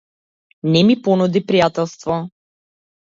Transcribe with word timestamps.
Не 0.75 0.79
ми 0.87 0.95
понуди 1.07 1.41
пријателство. 1.51 2.17